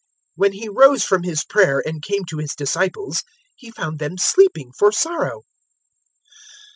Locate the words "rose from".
0.69-1.21